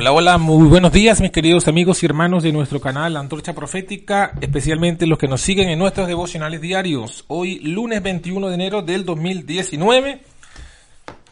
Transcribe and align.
Hola, 0.00 0.12
hola, 0.12 0.38
muy 0.38 0.68
buenos 0.68 0.92
días 0.92 1.20
mis 1.20 1.32
queridos 1.32 1.66
amigos 1.66 2.00
y 2.00 2.06
hermanos 2.06 2.44
de 2.44 2.52
nuestro 2.52 2.80
canal 2.80 3.16
Antorcha 3.16 3.52
Profética, 3.52 4.30
especialmente 4.40 5.08
los 5.08 5.18
que 5.18 5.26
nos 5.26 5.40
siguen 5.40 5.70
en 5.70 5.78
nuestros 5.80 6.06
devocionales 6.06 6.60
diarios. 6.60 7.24
Hoy, 7.26 7.58
lunes 7.58 8.00
21 8.00 8.46
de 8.46 8.54
enero 8.54 8.82
del 8.82 9.04
2019, 9.04 10.20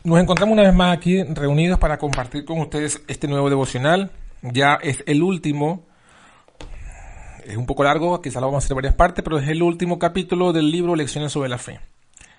nos 0.02 0.18
encontramos 0.18 0.54
una 0.54 0.62
vez 0.62 0.74
más 0.74 0.96
aquí 0.96 1.22
reunidos 1.22 1.78
para 1.78 1.96
compartir 1.96 2.44
con 2.44 2.58
ustedes 2.58 3.00
este 3.06 3.28
nuevo 3.28 3.48
devocional. 3.48 4.10
Ya 4.42 4.80
es 4.82 5.04
el 5.06 5.22
último, 5.22 5.84
es 7.44 7.56
un 7.56 7.66
poco 7.66 7.84
largo, 7.84 8.20
quizá 8.20 8.40
lo 8.40 8.46
vamos 8.48 8.64
a 8.64 8.66
hacer 8.66 8.72
en 8.72 8.78
varias 8.78 8.94
partes, 8.96 9.22
pero 9.22 9.38
es 9.38 9.48
el 9.48 9.62
último 9.62 10.00
capítulo 10.00 10.52
del 10.52 10.72
libro 10.72 10.96
Lecciones 10.96 11.30
sobre 11.30 11.48
la 11.48 11.58
Fe, 11.58 11.78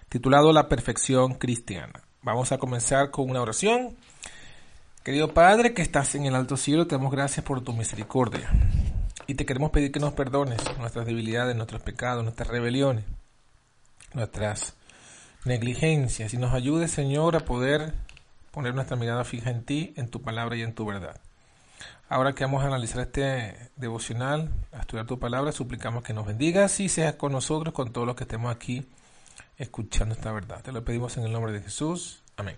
titulado 0.09 0.51
La 0.51 0.67
Perfección 0.67 1.35
Cristiana. 1.35 2.03
Vamos 2.21 2.51
a 2.51 2.57
comenzar 2.57 3.11
con 3.11 3.29
una 3.29 3.41
oración 3.41 3.95
Querido 5.07 5.33
Padre 5.33 5.73
que 5.73 5.81
estás 5.81 6.15
en 6.15 6.25
el 6.25 6.35
alto 6.35 6.57
cielo, 6.57 6.85
te 6.85 6.95
damos 6.95 7.13
gracias 7.13 7.45
por 7.45 7.61
tu 7.61 7.71
misericordia. 7.71 8.51
Y 9.25 9.35
te 9.35 9.45
queremos 9.45 9.71
pedir 9.71 9.89
que 9.93 10.01
nos 10.01 10.11
perdones 10.11 10.59
nuestras 10.79 11.05
debilidades, 11.05 11.55
nuestros 11.55 11.81
pecados, 11.81 12.25
nuestras 12.25 12.49
rebeliones, 12.49 13.05
nuestras 14.13 14.75
negligencias. 15.45 16.33
Y 16.33 16.37
nos 16.37 16.53
ayudes, 16.53 16.91
Señor, 16.91 17.37
a 17.37 17.45
poder 17.45 17.93
poner 18.51 18.75
nuestra 18.75 18.97
mirada 18.97 19.23
fija 19.23 19.49
en 19.49 19.63
ti, 19.63 19.93
en 19.95 20.09
tu 20.09 20.21
palabra 20.21 20.57
y 20.57 20.61
en 20.61 20.75
tu 20.75 20.85
verdad. 20.85 21.21
Ahora 22.09 22.33
que 22.33 22.43
vamos 22.43 22.65
a 22.65 22.67
analizar 22.67 22.99
este 22.99 23.55
devocional, 23.77 24.51
a 24.73 24.79
estudiar 24.79 25.05
tu 25.05 25.19
palabra, 25.19 25.53
suplicamos 25.53 26.03
que 26.03 26.11
nos 26.11 26.25
bendigas 26.25 26.81
y 26.81 26.89
seas 26.89 27.15
con 27.15 27.31
nosotros, 27.31 27.73
con 27.73 27.93
todos 27.93 28.05
los 28.05 28.17
que 28.17 28.25
estemos 28.25 28.53
aquí 28.53 28.85
escuchando 29.57 30.15
esta 30.15 30.33
verdad. 30.33 30.61
Te 30.61 30.73
lo 30.73 30.83
pedimos 30.83 31.15
en 31.15 31.23
el 31.23 31.31
nombre 31.31 31.53
de 31.53 31.61
Jesús. 31.61 32.23
Amén. 32.35 32.57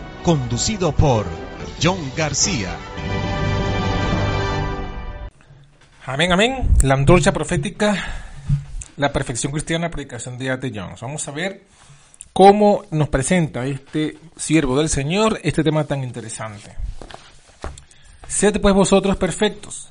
conducido 0.23 0.91
por 0.91 1.25
John 1.81 2.11
García. 2.15 2.77
Amén, 6.05 6.31
amén. 6.31 6.69
La 6.81 6.93
antorcha 6.93 7.31
profética, 7.31 7.95
la 8.97 9.11
perfección 9.11 9.51
cristiana, 9.51 9.89
predicación 9.89 10.37
de 10.37 10.51
A.T. 10.51 10.71
Jones. 10.73 11.01
Vamos 11.01 11.27
a 11.27 11.31
ver 11.31 11.63
cómo 12.33 12.83
nos 12.91 13.09
presenta 13.09 13.65
este 13.65 14.17
siervo 14.35 14.77
del 14.77 14.89
Señor 14.89 15.39
este 15.43 15.63
tema 15.63 15.85
tan 15.85 16.03
interesante. 16.03 16.75
Sed 18.27 18.61
pues 18.61 18.73
vosotros 18.73 19.17
perfectos. 19.17 19.89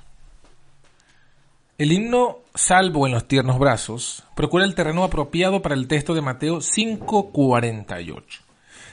El 1.79 1.93
himno 1.93 2.39
Salvo 2.55 3.07
en 3.07 3.13
los 3.13 3.27
tiernos 3.27 3.59
brazos 3.59 4.25
procura 4.35 4.65
el 4.65 4.75
terreno 4.75 5.05
apropiado 5.05 5.63
para 5.63 5.75
el 5.75 5.89
texto 5.89 6.15
de 6.15 6.21
Mateo 6.21 6.61
5:48. 6.61 8.41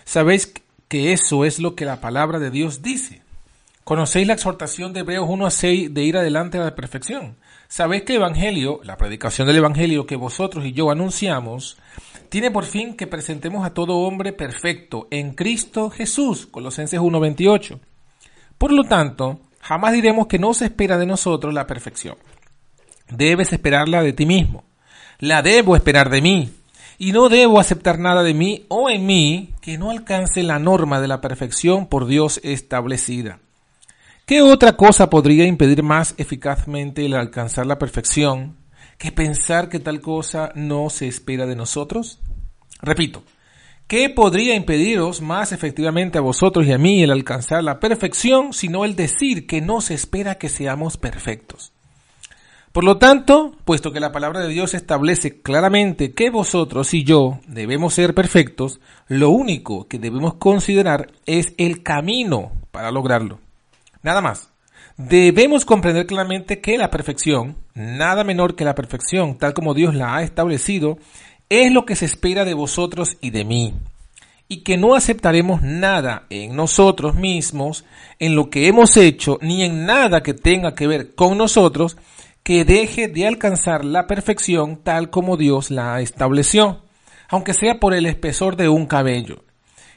Sabéis 0.05 0.53
que 0.87 1.13
eso 1.13 1.45
es 1.45 1.59
lo 1.59 1.75
que 1.75 1.85
la 1.85 2.01
palabra 2.01 2.39
de 2.39 2.51
Dios 2.51 2.81
dice. 2.81 3.21
Conocéis 3.83 4.27
la 4.27 4.33
exhortación 4.33 4.93
de 4.93 5.01
Hebreos 5.01 5.27
1 5.29 5.45
a 5.45 5.51
6 5.51 5.93
de 5.93 6.03
ir 6.03 6.17
adelante 6.17 6.57
a 6.57 6.63
la 6.63 6.75
perfección. 6.75 7.37
Sabéis 7.69 8.03
que 8.03 8.13
el 8.13 8.19
Evangelio, 8.19 8.79
la 8.83 8.97
predicación 8.97 9.47
del 9.47 9.57
Evangelio 9.57 10.05
que 10.05 10.15
vosotros 10.15 10.65
y 10.65 10.73
yo 10.73 10.91
anunciamos, 10.91 11.77
tiene 12.29 12.51
por 12.51 12.65
fin 12.65 12.95
que 12.95 13.07
presentemos 13.07 13.65
a 13.65 13.73
todo 13.73 13.99
hombre 13.99 14.33
perfecto 14.33 15.07
en 15.11 15.33
Cristo 15.33 15.89
Jesús. 15.89 16.47
Colosenses 16.47 16.99
1.28. 16.99 17.79
Por 18.57 18.73
lo 18.73 18.83
tanto, 18.83 19.39
jamás 19.61 19.93
diremos 19.93 20.27
que 20.27 20.39
no 20.39 20.53
se 20.53 20.65
espera 20.65 20.97
de 20.97 21.05
nosotros 21.05 21.53
la 21.53 21.67
perfección. 21.67 22.17
Debes 23.09 23.53
esperarla 23.53 24.01
de 24.01 24.13
ti 24.13 24.25
mismo. 24.25 24.65
La 25.19 25.41
debo 25.41 25.75
esperar 25.75 26.09
de 26.09 26.21
mí 26.21 26.51
y 26.97 27.11
no 27.11 27.29
debo 27.29 27.59
aceptar 27.59 27.99
nada 27.99 28.23
de 28.23 28.33
mí 28.33 28.65
o 28.69 28.89
en 28.89 29.05
mí 29.05 29.53
que 29.61 29.77
no 29.77 29.91
alcance 29.91 30.41
la 30.43 30.59
norma 30.59 30.99
de 30.99 31.07
la 31.07 31.21
perfección 31.21 31.87
por 31.87 32.07
Dios 32.07 32.39
establecida. 32.43 33.39
¿Qué 34.25 34.41
otra 34.41 34.75
cosa 34.75 35.09
podría 35.09 35.45
impedir 35.45 35.83
más 35.83 36.15
eficazmente 36.17 37.05
el 37.05 37.13
alcanzar 37.13 37.65
la 37.65 37.79
perfección 37.79 38.57
que 38.97 39.11
pensar 39.11 39.69
que 39.69 39.79
tal 39.79 40.01
cosa 40.01 40.51
no 40.55 40.89
se 40.89 41.07
espera 41.07 41.45
de 41.45 41.55
nosotros? 41.55 42.19
Repito, 42.81 43.23
¿qué 43.87 44.09
podría 44.09 44.55
impediros 44.55 45.21
más 45.21 45.51
efectivamente 45.51 46.17
a 46.17 46.21
vosotros 46.21 46.65
y 46.65 46.73
a 46.73 46.77
mí 46.77 47.03
el 47.03 47.11
alcanzar 47.11 47.63
la 47.63 47.79
perfección 47.79 48.53
sino 48.53 48.83
el 48.83 48.95
decir 48.95 49.47
que 49.47 49.61
no 49.61 49.81
se 49.81 49.93
espera 49.93 50.35
que 50.35 50.49
seamos 50.49 50.97
perfectos? 50.97 51.71
Por 52.77 52.83
lo 52.83 52.99
tanto, 52.99 53.55
puesto 53.65 53.91
que 53.91 53.99
la 53.99 54.11
palabra 54.11 54.41
de 54.41 54.49
Dios 54.49 54.75
establece 54.75 55.41
claramente 55.41 56.13
que 56.13 56.29
vosotros 56.29 56.93
y 56.93 57.03
yo 57.03 57.39
debemos 57.47 57.95
ser 57.95 58.13
perfectos, 58.13 58.79
lo 59.07 59.31
único 59.31 59.87
que 59.87 59.97
debemos 59.97 60.35
considerar 60.35 61.11
es 61.25 61.55
el 61.57 61.81
camino 61.81 62.51
para 62.69 62.91
lograrlo. 62.91 63.39
Nada 64.03 64.21
más. 64.21 64.51
Debemos 64.95 65.65
comprender 65.65 66.05
claramente 66.05 66.61
que 66.61 66.77
la 66.77 66.91
perfección, 66.91 67.57
nada 67.73 68.23
menor 68.23 68.55
que 68.55 68.63
la 68.63 68.75
perfección, 68.75 69.39
tal 69.39 69.55
como 69.55 69.73
Dios 69.73 69.95
la 69.95 70.15
ha 70.15 70.21
establecido, 70.21 70.99
es 71.49 71.73
lo 71.73 71.83
que 71.83 71.95
se 71.95 72.05
espera 72.05 72.45
de 72.45 72.53
vosotros 72.53 73.17
y 73.21 73.31
de 73.31 73.43
mí, 73.43 73.73
y 74.47 74.57
que 74.57 74.77
no 74.77 74.93
aceptaremos 74.93 75.63
nada 75.63 76.27
en 76.29 76.55
nosotros 76.55 77.15
mismos, 77.15 77.85
en 78.19 78.35
lo 78.35 78.51
que 78.51 78.67
hemos 78.67 78.97
hecho, 78.97 79.39
ni 79.41 79.63
en 79.63 79.87
nada 79.87 80.21
que 80.21 80.35
tenga 80.35 80.75
que 80.75 80.85
ver 80.85 81.15
con 81.15 81.39
nosotros, 81.39 81.97
que 82.47 82.63
deje 82.63 83.09
de 83.09 83.27
alcanzar 83.27 83.83
la 83.83 84.07
perfección 84.07 84.77
tal 84.77 85.09
como 85.09 85.35
Dios 85.35 85.69
la 85.69 85.99
estableció, 85.99 86.81
aunque 87.27 87.53
sea 87.53 87.77
por 87.77 87.93
el 87.93 88.05
espesor 88.05 88.55
de 88.55 88.69
un 88.69 88.85
cabello. 88.85 89.43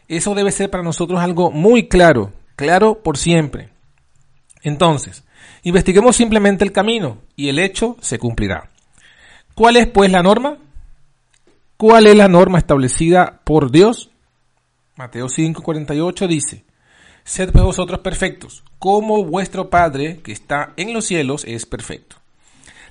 Eso 0.08 0.34
debe 0.34 0.50
ser 0.50 0.68
para 0.68 0.82
nosotros 0.82 1.20
algo 1.20 1.52
muy 1.52 1.86
claro, 1.86 2.32
claro 2.56 3.04
por 3.04 3.18
siempre. 3.18 3.68
Entonces, 4.64 5.22
investiguemos 5.62 6.16
simplemente 6.16 6.64
el 6.64 6.72
camino 6.72 7.18
y 7.36 7.50
el 7.50 7.60
hecho 7.60 7.96
se 8.00 8.18
cumplirá. 8.18 8.68
¿Cuál 9.54 9.76
es 9.76 9.86
pues 9.86 10.10
la 10.10 10.24
norma? 10.24 10.56
¿Cuál 11.76 12.08
es 12.08 12.16
la 12.16 12.26
norma 12.26 12.58
establecida 12.58 13.42
por 13.44 13.70
Dios? 13.70 14.10
Mateo 14.96 15.28
5:48 15.28 16.26
dice, 16.26 16.64
Sed 17.22 17.52
pues 17.52 17.62
vosotros 17.62 18.00
perfectos, 18.00 18.64
como 18.80 19.24
vuestro 19.24 19.70
Padre 19.70 20.18
que 20.24 20.32
está 20.32 20.72
en 20.76 20.92
los 20.92 21.04
cielos 21.04 21.44
es 21.44 21.64
perfecto. 21.64 22.19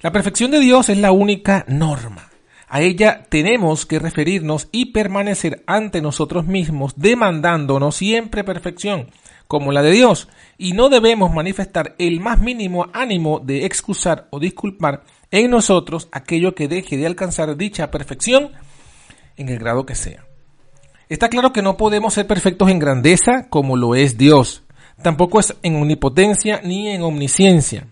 La 0.01 0.13
perfección 0.13 0.51
de 0.51 0.61
Dios 0.61 0.87
es 0.87 0.97
la 0.97 1.11
única 1.11 1.65
norma. 1.67 2.29
A 2.69 2.79
ella 2.79 3.25
tenemos 3.27 3.85
que 3.85 3.99
referirnos 3.99 4.69
y 4.71 4.93
permanecer 4.93 5.61
ante 5.67 6.01
nosotros 6.01 6.45
mismos, 6.45 6.93
demandándonos 6.95 7.97
siempre 7.97 8.45
perfección, 8.45 9.09
como 9.47 9.73
la 9.73 9.81
de 9.81 9.91
Dios, 9.91 10.29
y 10.57 10.71
no 10.71 10.87
debemos 10.87 11.33
manifestar 11.33 11.95
el 11.97 12.21
más 12.21 12.39
mínimo 12.39 12.87
ánimo 12.93 13.41
de 13.43 13.65
excusar 13.65 14.29
o 14.29 14.39
disculpar 14.39 15.03
en 15.31 15.51
nosotros 15.51 16.07
aquello 16.13 16.55
que 16.55 16.69
deje 16.69 16.95
de 16.95 17.05
alcanzar 17.05 17.57
dicha 17.57 17.91
perfección 17.91 18.51
en 19.35 19.49
el 19.49 19.59
grado 19.59 19.85
que 19.85 19.95
sea. 19.95 20.25
Está 21.09 21.27
claro 21.27 21.51
que 21.51 21.61
no 21.61 21.75
podemos 21.75 22.13
ser 22.13 22.25
perfectos 22.25 22.69
en 22.69 22.79
grandeza 22.79 23.49
como 23.49 23.75
lo 23.75 23.95
es 23.95 24.17
Dios, 24.17 24.63
tampoco 25.01 25.41
es 25.41 25.55
en 25.61 25.75
omnipotencia 25.75 26.61
ni 26.63 26.87
en 26.87 27.01
omnisciencia. 27.01 27.87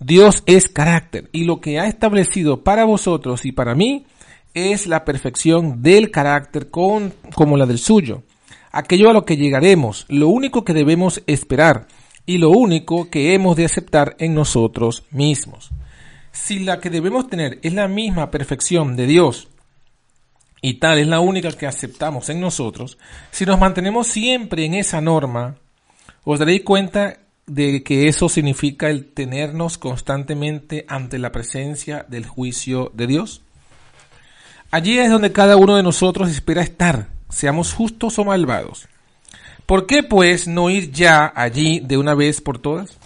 Dios 0.00 0.42
es 0.46 0.68
carácter 0.68 1.28
y 1.30 1.44
lo 1.44 1.60
que 1.60 1.78
ha 1.78 1.86
establecido 1.86 2.64
para 2.64 2.84
vosotros 2.84 3.44
y 3.44 3.52
para 3.52 3.74
mí 3.74 4.06
es 4.54 4.86
la 4.86 5.04
perfección 5.04 5.82
del 5.82 6.10
carácter 6.10 6.70
con, 6.70 7.12
como 7.34 7.58
la 7.58 7.66
del 7.66 7.78
suyo. 7.78 8.22
Aquello 8.72 9.10
a 9.10 9.12
lo 9.12 9.26
que 9.26 9.36
llegaremos, 9.36 10.06
lo 10.08 10.28
único 10.28 10.64
que 10.64 10.72
debemos 10.72 11.22
esperar 11.26 11.86
y 12.24 12.38
lo 12.38 12.50
único 12.50 13.10
que 13.10 13.34
hemos 13.34 13.56
de 13.56 13.66
aceptar 13.66 14.16
en 14.18 14.34
nosotros 14.34 15.04
mismos. 15.10 15.70
si 16.32 16.60
la 16.60 16.80
que 16.80 16.90
debemos 16.90 17.28
tener 17.28 17.58
es 17.62 17.74
la 17.74 17.88
misma 17.88 18.30
perfección 18.30 18.96
de 18.96 19.06
Dios, 19.06 19.48
y 20.62 20.74
tal 20.74 20.98
es 20.98 21.08
la 21.08 21.20
única 21.20 21.50
que 21.52 21.66
aceptamos 21.66 22.28
en 22.28 22.40
nosotros, 22.40 22.98
si 23.30 23.44
nos 23.44 23.58
mantenemos 23.58 24.06
siempre 24.06 24.64
en 24.64 24.74
esa 24.74 25.00
norma, 25.00 25.56
os 26.24 26.38
daréis 26.38 26.62
cuenta 26.62 27.18
de 27.50 27.82
que 27.82 28.06
eso 28.06 28.28
significa 28.28 28.90
el 28.90 29.06
tenernos 29.06 29.76
constantemente 29.76 30.84
ante 30.86 31.18
la 31.18 31.32
presencia 31.32 32.06
del 32.08 32.24
juicio 32.24 32.92
de 32.94 33.08
Dios. 33.08 33.42
Allí 34.70 34.98
es 34.98 35.10
donde 35.10 35.32
cada 35.32 35.56
uno 35.56 35.76
de 35.76 35.82
nosotros 35.82 36.30
espera 36.30 36.62
estar, 36.62 37.08
seamos 37.28 37.72
justos 37.74 38.20
o 38.20 38.24
malvados. 38.24 38.86
¿Por 39.66 39.86
qué 39.86 40.04
pues 40.04 40.46
no 40.46 40.70
ir 40.70 40.92
ya 40.92 41.32
allí 41.34 41.80
de 41.80 41.98
una 41.98 42.14
vez 42.14 42.40
por 42.40 42.60
todas? 42.60 42.96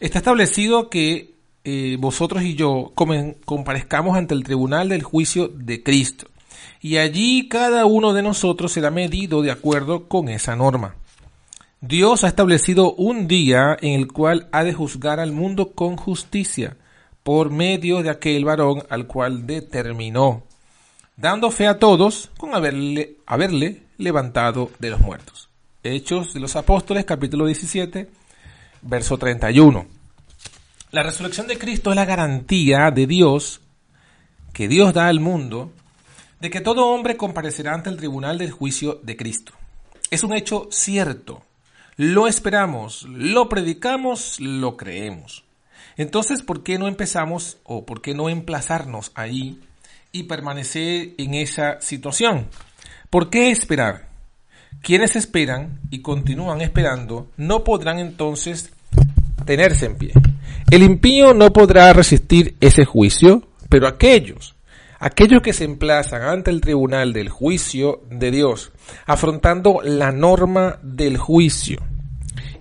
Está 0.00 0.18
establecido 0.18 0.90
que 0.90 1.34
eh, 1.62 1.96
vosotros 2.00 2.42
y 2.42 2.56
yo 2.56 2.92
comparezcamos 3.44 4.16
ante 4.16 4.34
el 4.34 4.42
tribunal 4.42 4.88
del 4.88 5.04
juicio 5.04 5.46
de 5.46 5.84
Cristo, 5.84 6.26
y 6.80 6.96
allí 6.96 7.48
cada 7.48 7.86
uno 7.86 8.12
de 8.12 8.22
nosotros 8.22 8.72
será 8.72 8.90
medido 8.90 9.40
de 9.42 9.52
acuerdo 9.52 10.08
con 10.08 10.28
esa 10.28 10.56
norma. 10.56 10.96
Dios 11.80 12.24
ha 12.24 12.28
establecido 12.28 12.92
un 12.94 13.28
día 13.28 13.76
en 13.80 13.92
el 13.92 14.08
cual 14.08 14.48
ha 14.50 14.64
de 14.64 14.72
juzgar 14.72 15.20
al 15.20 15.30
mundo 15.30 15.74
con 15.74 15.96
justicia, 15.96 16.76
por 17.22 17.50
medio 17.50 18.02
de 18.02 18.10
aquel 18.10 18.44
varón 18.44 18.82
al 18.90 19.06
cual 19.06 19.46
determinó, 19.46 20.42
dando 21.16 21.52
fe 21.52 21.68
a 21.68 21.78
todos 21.78 22.30
con 22.36 22.56
haberle, 22.56 23.18
haberle 23.26 23.82
levantado 23.96 24.72
de 24.80 24.90
los 24.90 24.98
muertos. 25.00 25.50
Hechos 25.84 26.34
de 26.34 26.40
los 26.40 26.56
Apóstoles, 26.56 27.04
capítulo 27.04 27.46
17, 27.46 28.08
verso 28.82 29.16
31. 29.16 29.86
La 30.90 31.04
resurrección 31.04 31.46
de 31.46 31.58
Cristo 31.58 31.90
es 31.90 31.96
la 31.96 32.06
garantía 32.06 32.90
de 32.90 33.06
Dios 33.06 33.60
que 34.52 34.66
Dios 34.66 34.94
da 34.94 35.06
al 35.06 35.20
mundo 35.20 35.70
de 36.40 36.50
que 36.50 36.60
todo 36.60 36.88
hombre 36.88 37.16
comparecerá 37.16 37.74
ante 37.74 37.88
el 37.88 37.98
tribunal 37.98 38.36
del 38.36 38.50
juicio 38.50 38.98
de 39.04 39.16
Cristo. 39.16 39.52
Es 40.10 40.24
un 40.24 40.32
hecho 40.32 40.66
cierto 40.72 41.44
lo 41.98 42.28
esperamos, 42.28 43.02
lo 43.10 43.48
predicamos, 43.48 44.38
lo 44.38 44.76
creemos. 44.76 45.44
Entonces, 45.96 46.42
¿por 46.42 46.62
qué 46.62 46.78
no 46.78 46.86
empezamos 46.86 47.58
o 47.64 47.84
por 47.84 48.02
qué 48.02 48.14
no 48.14 48.28
emplazarnos 48.28 49.10
ahí 49.16 49.60
y 50.12 50.22
permanecer 50.22 51.14
en 51.18 51.34
esa 51.34 51.80
situación? 51.80 52.46
¿Por 53.10 53.30
qué 53.30 53.50
esperar? 53.50 54.06
Quienes 54.80 55.16
esperan 55.16 55.80
y 55.90 56.00
continúan 56.00 56.60
esperando 56.60 57.26
no 57.36 57.64
podrán 57.64 57.98
entonces 57.98 58.72
tenerse 59.44 59.86
en 59.86 59.98
pie. 59.98 60.12
El 60.70 60.84
impío 60.84 61.34
no 61.34 61.52
podrá 61.52 61.92
resistir 61.92 62.54
ese 62.60 62.84
juicio, 62.84 63.42
pero 63.68 63.88
aquellos, 63.88 64.54
aquellos 64.98 65.42
que 65.42 65.52
se 65.52 65.64
emplazan 65.64 66.22
ante 66.22 66.50
el 66.50 66.60
tribunal 66.60 67.12
del 67.12 67.28
juicio 67.28 68.02
de 68.10 68.30
Dios, 68.30 68.72
afrontando 69.06 69.80
la 69.82 70.12
norma 70.12 70.78
del 70.82 71.16
juicio, 71.16 71.78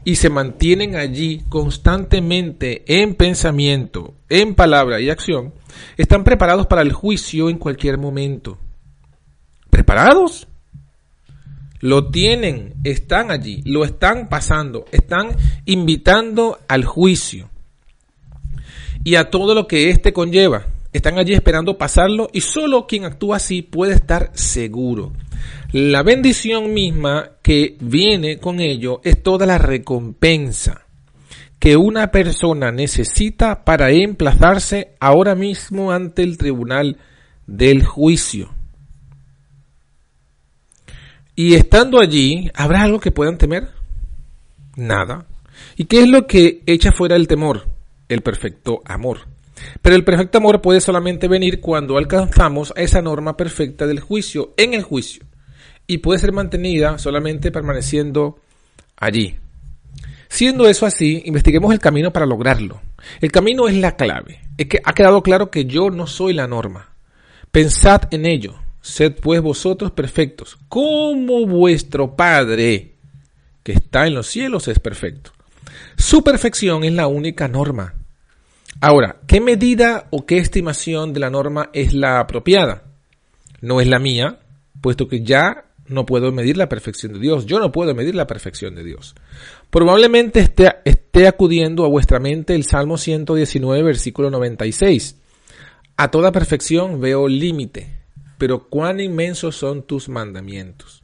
y 0.04 0.16
se 0.16 0.30
mantienen 0.30 0.96
allí 0.96 1.44
constantemente 1.50 2.84
en 2.88 3.16
pensamiento, 3.16 4.14
en 4.30 4.56
palabra 4.56 5.02
y 5.02 5.10
acción, 5.10 5.54
están 5.98 6.24
preparados 6.24 6.68
para 6.68 6.82
el 6.82 6.94
juicio 6.94 7.50
en 7.50 7.58
cualquier 7.58 7.98
momento. 7.98 8.58
¿Preparados? 9.70 10.48
Lo 11.80 12.10
tienen, 12.10 12.76
están 12.84 13.32
allí, 13.32 13.62
lo 13.66 13.84
están 13.84 14.30
pasando, 14.30 14.86
están 14.92 15.36
invitando 15.66 16.58
al 16.68 16.86
juicio 16.86 17.50
y 19.04 19.16
a 19.16 19.30
todo 19.30 19.54
lo 19.54 19.68
que 19.68 19.90
éste 19.90 20.14
conlleva. 20.14 20.68
Están 20.98 21.18
allí 21.18 21.34
esperando 21.34 21.78
pasarlo 21.78 22.30
y 22.34 22.42
solo 22.42 22.88
quien 22.88 23.06
actúa 23.06 23.38
así 23.38 23.62
puede 23.62 23.94
estar 23.94 24.32
seguro 24.34 25.14
la 25.72 26.02
bendición 26.02 26.74
misma 26.74 27.32
que 27.42 27.76
viene 27.82 28.40
con 28.40 28.62
ello 28.62 29.02
es 29.04 29.22
toda 29.22 29.46
la 29.46 29.58
recompensa 29.58 30.86
que 31.60 31.76
una 31.76 32.12
persona 32.12 32.72
necesita 32.72 33.66
para 33.66 33.92
emplazarse 33.92 34.96
ahora 35.00 35.36
mismo 35.36 35.92
ante 35.92 36.22
el 36.22 36.38
tribunal 36.38 36.98
del 37.48 37.84
juicio. 37.84 38.54
Y 41.36 41.56
estando 41.56 42.00
allí, 42.00 42.50
¿habrá 42.54 42.84
algo 42.84 43.00
que 43.00 43.12
puedan 43.12 43.38
temer? 43.38 43.70
Nada. 44.76 45.26
¿Y 45.76 45.86
qué 45.86 46.04
es 46.04 46.08
lo 46.08 46.28
que 46.28 46.62
echa 46.66 46.92
fuera 46.92 47.16
el 47.16 47.28
temor? 47.28 47.68
El 48.08 48.22
perfecto 48.22 48.82
amor. 48.86 49.28
Pero 49.82 49.96
el 49.96 50.04
perfecto 50.04 50.38
amor 50.38 50.62
puede 50.62 50.82
solamente 50.82 51.28
venir 51.28 51.60
cuando 51.62 51.98
alcanzamos 51.98 52.74
esa 52.76 53.02
norma 53.02 53.38
perfecta 53.38 53.88
del 53.88 54.00
juicio, 54.00 54.54
en 54.58 54.74
el 54.74 54.84
juicio 54.84 55.26
y 55.88 56.00
puede 56.00 56.20
ser 56.20 56.34
mantenida 56.34 57.00
solamente 57.00 57.52
permaneciendo 57.52 58.40
allí. 58.98 59.38
Siendo 60.28 60.68
eso 60.68 60.86
así, 60.86 61.24
investiguemos 61.26 61.72
el 61.72 61.80
camino 61.80 62.12
para 62.12 62.26
lograrlo. 62.26 62.82
El 63.22 63.32
camino 63.32 63.70
es 63.70 63.76
la 63.76 63.96
clave. 63.96 64.42
Es 64.58 64.68
que 64.68 64.82
ha 64.84 64.94
quedado 64.94 65.24
claro 65.24 65.50
que 65.50 65.66
yo 65.66 65.90
no 65.90 66.06
soy 66.06 66.34
la 66.34 66.48
norma. 66.48 66.90
Pensad 67.52 68.02
en 68.12 68.26
ello. 68.26 68.56
Sed 68.82 69.16
pues 69.22 69.42
vosotros 69.42 69.92
perfectos, 69.92 70.58
como 70.70 71.46
vuestro 71.46 72.16
Padre, 72.16 72.96
que 73.64 73.74
está 73.74 74.08
en 74.08 74.14
los 74.14 74.28
cielos, 74.28 74.68
es 74.68 74.80
perfecto. 74.80 75.32
Su 75.98 76.24
perfección 76.24 76.84
es 76.84 76.94
la 76.94 77.08
única 77.08 77.48
norma. 77.48 77.96
Ahora, 78.80 79.18
¿qué 79.26 79.42
medida 79.42 80.08
o 80.12 80.26
qué 80.26 80.38
estimación 80.38 81.14
de 81.14 81.20
la 81.20 81.30
norma 81.30 81.70
es 81.74 81.94
la 81.94 82.20
apropiada? 82.20 82.84
No 83.62 83.82
es 83.82 83.88
la 83.88 83.98
mía, 83.98 84.40
puesto 84.82 85.08
que 85.08 85.24
ya 85.24 85.66
no 85.88 86.06
puedo 86.06 86.32
medir 86.32 86.58
la 86.58 86.70
perfección 86.70 87.14
de 87.14 87.20
Dios. 87.20 87.46
Yo 87.46 87.60
no 87.60 87.72
puedo 87.72 87.96
medir 87.96 88.14
la 88.14 88.28
perfección 88.28 88.76
de 88.76 88.84
Dios. 88.84 89.16
Probablemente 89.70 90.40
esté, 90.40 91.28
acudiendo 91.28 91.86
a 91.86 91.90
vuestra 91.90 92.20
mente 92.20 92.54
el 92.54 92.66
Salmo 92.66 92.98
119, 92.98 93.84
versículo 93.84 94.30
96. 94.30 95.18
A 95.96 96.12
toda 96.12 96.32
perfección 96.32 97.02
veo 97.02 97.28
límite, 97.28 97.88
pero 98.38 98.68
cuán 98.68 99.00
inmensos 99.00 99.56
son 99.56 99.84
tus 99.84 100.10
mandamientos. 100.10 101.02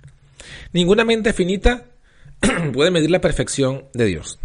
Ninguna 0.73 1.03
mente 1.05 1.33
finita 1.33 1.85
puede 2.73 2.91
medir 2.91 3.09
la 3.09 3.21
perfección 3.21 3.85
de 3.93 4.05
Dios. 4.05 4.39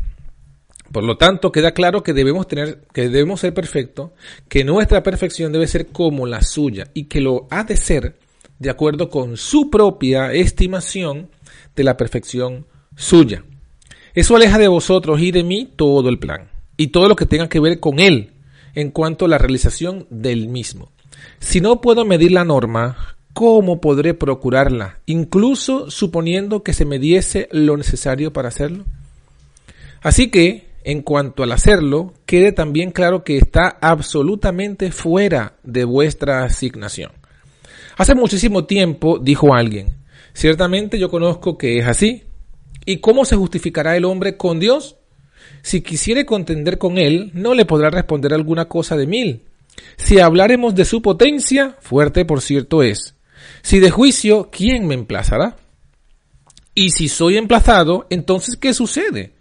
Por 0.92 1.04
lo 1.04 1.16
tanto, 1.16 1.52
queda 1.52 1.72
claro 1.72 2.02
que 2.02 2.14
debemos 2.14 2.46
tener, 2.48 2.82
que 2.92 3.08
debemos 3.08 3.40
ser 3.40 3.52
perfectos, 3.52 4.10
que 4.48 4.64
nuestra 4.64 5.02
perfección 5.02 5.52
debe 5.52 5.66
ser 5.66 5.88
como 5.88 6.26
la 6.26 6.42
suya 6.42 6.88
y 6.94 7.04
que 7.04 7.20
lo 7.20 7.46
ha 7.50 7.64
de 7.64 7.76
ser 7.76 8.16
de 8.58 8.70
acuerdo 8.70 9.08
con 9.08 9.36
su 9.36 9.70
propia 9.70 10.32
estimación 10.32 11.28
de 11.76 11.84
la 11.84 11.96
perfección 11.96 12.66
suya. 12.96 13.44
Eso 14.14 14.34
aleja 14.34 14.58
de 14.58 14.68
vosotros 14.68 15.20
y 15.20 15.30
de 15.30 15.44
mí 15.44 15.70
todo 15.76 16.08
el 16.08 16.18
plan 16.18 16.48
y 16.76 16.88
todo 16.88 17.08
lo 17.08 17.16
que 17.16 17.26
tenga 17.26 17.48
que 17.48 17.60
ver 17.60 17.78
con 17.80 18.00
él 18.00 18.32
en 18.74 18.90
cuanto 18.90 19.26
a 19.26 19.28
la 19.28 19.38
realización 19.38 20.06
del 20.10 20.48
mismo. 20.48 20.90
Si 21.38 21.60
no 21.60 21.80
puedo 21.80 22.04
medir 22.04 22.32
la 22.32 22.44
norma, 22.44 23.16
¿cómo 23.32 23.80
podré 23.80 24.14
procurarla, 24.14 25.00
incluso 25.06 25.90
suponiendo 25.90 26.62
que 26.62 26.72
se 26.72 26.84
me 26.84 26.98
diese 26.98 27.48
lo 27.52 27.76
necesario 27.76 28.32
para 28.32 28.48
hacerlo? 28.48 28.84
Así 30.00 30.30
que, 30.30 30.67
en 30.88 31.02
cuanto 31.02 31.42
al 31.42 31.52
hacerlo, 31.52 32.14
quede 32.24 32.50
también 32.50 32.92
claro 32.92 33.22
que 33.22 33.36
está 33.36 33.76
absolutamente 33.82 34.90
fuera 34.90 35.58
de 35.62 35.84
vuestra 35.84 36.44
asignación. 36.44 37.12
Hace 37.98 38.14
muchísimo 38.14 38.64
tiempo 38.64 39.18
dijo 39.18 39.52
alguien, 39.52 39.98
ciertamente 40.32 40.98
yo 40.98 41.10
conozco 41.10 41.58
que 41.58 41.76
es 41.78 41.86
así. 41.86 42.22
¿Y 42.86 43.00
cómo 43.00 43.26
se 43.26 43.36
justificará 43.36 43.98
el 43.98 44.06
hombre 44.06 44.38
con 44.38 44.60
Dios? 44.60 44.96
Si 45.60 45.82
quisiere 45.82 46.24
contender 46.24 46.78
con 46.78 46.96
él, 46.96 47.32
no 47.34 47.52
le 47.52 47.66
podrá 47.66 47.90
responder 47.90 48.32
alguna 48.32 48.64
cosa 48.64 48.96
de 48.96 49.06
mil. 49.06 49.42
Si 49.98 50.20
hablaremos 50.20 50.74
de 50.74 50.86
su 50.86 51.02
potencia, 51.02 51.76
fuerte 51.80 52.24
por 52.24 52.40
cierto 52.40 52.82
es. 52.82 53.14
Si 53.60 53.78
de 53.78 53.90
juicio, 53.90 54.48
¿quién 54.50 54.86
me 54.86 54.94
emplazará? 54.94 55.58
Y 56.74 56.92
si 56.92 57.08
soy 57.08 57.36
emplazado, 57.36 58.06
entonces 58.08 58.56
¿qué 58.56 58.72
sucede? 58.72 59.36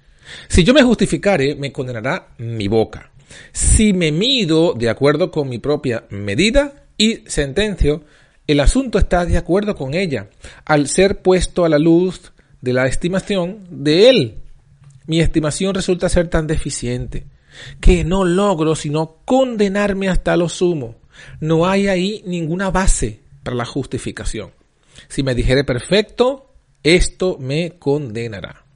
Si 0.48 0.64
yo 0.64 0.74
me 0.74 0.84
justificare, 0.84 1.56
me 1.56 1.72
condenará 1.72 2.30
mi 2.38 2.68
boca. 2.68 3.12
Si 3.52 3.94
me 3.94 4.12
mido 4.12 4.74
de 4.74 4.90
acuerdo 4.90 5.32
con 5.32 5.50
mi 5.50 5.60
propia 5.60 6.06
medida 6.10 6.86
y 6.98 7.24
sentencio, 7.28 8.04
el 8.48 8.60
asunto 8.60 8.98
está 8.98 9.26
de 9.26 9.38
acuerdo 9.38 9.76
con 9.76 9.94
ella, 9.94 10.30
al 10.66 10.88
ser 10.88 11.22
puesto 11.22 11.66
a 11.66 11.70
la 11.70 11.78
luz 11.78 12.32
de 12.62 12.74
la 12.74 12.88
estimación 12.88 13.68
de 13.70 14.10
él. 14.10 14.38
Mi 15.06 15.20
estimación 15.20 15.74
resulta 15.74 16.10
ser 16.10 16.30
tan 16.30 16.48
deficiente 16.48 17.26
que 17.80 18.04
no 18.04 18.24
logro 18.24 18.76
sino 18.76 19.18
condenarme 19.26 20.10
hasta 20.10 20.38
lo 20.38 20.50
sumo. 20.50 20.96
No 21.40 21.68
hay 21.68 21.88
ahí 21.88 22.24
ninguna 22.26 22.72
base 22.72 23.22
para 23.44 23.56
la 23.56 23.66
justificación. 23.66 24.52
Si 25.08 25.24
me 25.24 25.36
dijere 25.36 25.64
perfecto, 25.64 26.54
esto 26.84 27.38
me 27.40 27.78
condenará. 27.80 28.67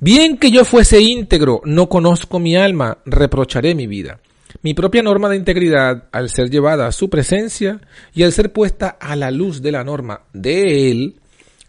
Bien 0.00 0.36
que 0.36 0.50
yo 0.50 0.64
fuese 0.64 1.00
íntegro, 1.00 1.60
no 1.64 1.88
conozco 1.88 2.38
mi 2.38 2.56
alma, 2.56 2.98
reprocharé 3.06 3.74
mi 3.74 3.86
vida. 3.86 4.20
Mi 4.62 4.74
propia 4.74 5.02
norma 5.02 5.28
de 5.28 5.36
integridad, 5.36 6.08
al 6.12 6.30
ser 6.30 6.50
llevada 6.50 6.86
a 6.86 6.92
su 6.92 7.10
presencia 7.10 7.80
y 8.14 8.22
al 8.22 8.32
ser 8.32 8.52
puesta 8.52 8.88
a 8.88 9.16
la 9.16 9.30
luz 9.30 9.62
de 9.62 9.72
la 9.72 9.84
norma 9.84 10.22
de 10.32 10.90
Él, 10.90 11.20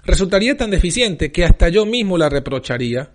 resultaría 0.03 0.55
tan 0.57 0.71
deficiente 0.71 1.31
que 1.31 1.45
hasta 1.45 1.69
yo 1.69 1.85
mismo 1.85 2.17
la 2.17 2.29
reprocharía, 2.29 3.11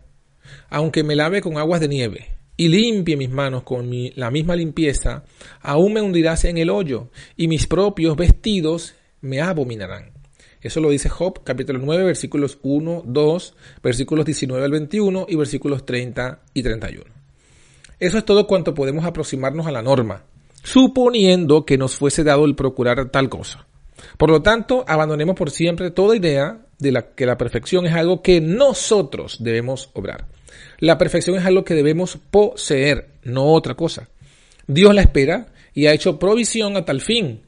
aunque 0.69 1.05
me 1.05 1.17
lave 1.17 1.41
con 1.41 1.57
aguas 1.59 1.81
de 1.81 1.89
nieve 1.89 2.37
y 2.57 2.69
limpie 2.69 3.17
mis 3.17 3.31
manos 3.31 3.63
con 3.63 3.91
la 4.15 4.31
misma 4.31 4.55
limpieza, 4.55 5.25
aún 5.63 5.95
me 5.95 6.03
hundirás 6.03 6.45
en 6.45 6.59
el 6.59 6.69
hoyo 6.69 7.11
y 7.37 7.49
mis 7.49 7.67
propios 7.67 8.17
vestidos 8.17 8.95
me 9.21 9.41
abominarán. 9.41 10.20
Eso 10.63 10.81
lo 10.81 10.91
dice 10.91 11.09
Job 11.09 11.43
capítulo 11.43 11.79
9 11.83 12.05
versículos 12.05 12.59
1, 12.63 13.05
2, 13.07 13.55
versículos 13.83 14.27
19 14.27 14.65
al 14.65 14.71
21 14.71 15.27
y 15.29 15.37
versículos 15.37 15.87
30 15.87 16.41
y 16.53 16.63
31. 16.63 17.05
Eso 17.99 18.19
es 18.19 18.25
todo 18.25 18.47
cuanto 18.47 18.75
podemos 18.75 19.05
aproximarnos 19.05 19.67
a 19.67 19.73
la 19.73 19.83
norma, 19.83 20.25
suponiendo 20.63 21.65
que 21.65 21.79
nos 21.79 21.97
fuese 21.97 22.25
dado 22.25 22.45
el 22.45 22.57
procurar 22.57 23.11
tal 23.11 23.29
cosa. 23.29 23.67
Por 24.17 24.31
lo 24.31 24.43
tanto, 24.43 24.85
abandonemos 24.87 25.37
por 25.37 25.51
siempre 25.51 25.91
toda 25.91 26.17
idea 26.17 26.67
de 26.79 26.93
la 26.93 27.15
que 27.15 27.27
la 27.27 27.39
perfección 27.39 27.87
es 27.87 27.95
algo 27.95 28.23
que 28.23 28.41
nosotros 28.41 29.39
debemos 29.41 29.91
obrar. 29.93 30.27
La 30.79 30.99
perfección 30.99 31.37
es 31.37 31.45
algo 31.45 31.65
que 31.65 31.75
debemos 31.75 32.19
poseer, 32.31 33.11
no 33.23 33.53
otra 33.53 33.75
cosa. 33.75 34.09
Dios 34.67 34.95
la 34.95 35.03
espera 35.03 35.53
y 35.75 35.87
ha 35.87 35.93
hecho 35.93 36.19
provisión 36.19 36.77
a 36.77 36.85
tal 36.85 37.01
fin. 37.01 37.43